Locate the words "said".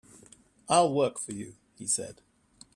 1.85-2.23